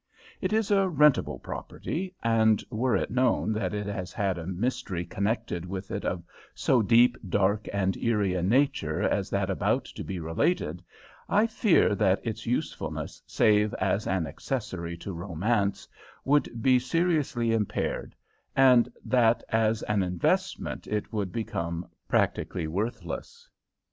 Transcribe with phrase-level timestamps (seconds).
[0.41, 5.05] It is a rentable property, and were it known that it has had a mystery
[5.05, 6.23] connected with it of
[6.55, 10.83] so deep, dark, and eerie a nature as that about to be related,
[11.29, 15.87] I fear that its usefulness, save as an accessory to romance,
[16.25, 18.15] would be seriously impaired,
[18.55, 23.47] and that as an investment it would become practically worthless.